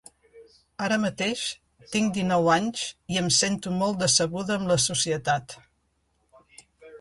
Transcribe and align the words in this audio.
Ara 0.85 0.95
mateix 1.01 1.43
tinc 1.95 2.15
dinou 2.15 2.49
anys 2.53 2.85
i 3.17 3.19
em 3.23 3.29
sento 3.41 3.75
molt 3.83 4.01
decebuda 4.05 4.57
amb 4.57 4.73
la 4.73 4.79
societat. 4.87 5.57